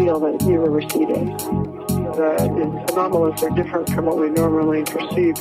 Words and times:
feel 0.00 0.18
that 0.18 0.40
you 0.42 0.54
were 0.54 0.70
receiving 0.70 1.36
that 2.16 2.50
is 2.56 2.92
anomalous 2.92 3.42
or 3.42 3.50
different 3.50 3.86
from 3.90 4.06
what 4.06 4.16
we 4.16 4.30
normally 4.30 4.82
perceive. 4.82 5.36